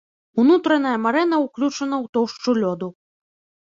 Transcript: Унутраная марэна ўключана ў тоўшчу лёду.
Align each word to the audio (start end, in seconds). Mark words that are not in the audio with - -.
Унутраная 0.43 0.95
марэна 1.05 1.41
ўключана 1.45 1.95
ў 2.03 2.15
тоўшчу 2.19 2.61
лёду. 2.65 2.95